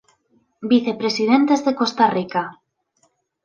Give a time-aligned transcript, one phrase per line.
[0.71, 2.43] Vicepresidentes de Costa Rica